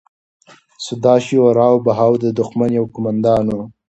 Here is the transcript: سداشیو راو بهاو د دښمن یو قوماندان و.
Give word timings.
سداشیو 0.85 1.45
راو 1.59 1.75
بهاو 1.85 2.13
د 2.23 2.25
دښمن 2.39 2.69
یو 2.77 2.85
قوماندان 2.93 3.45
و. 3.55 3.59